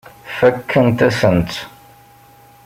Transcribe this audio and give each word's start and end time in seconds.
Fakkent-asen-tt. 0.37 1.55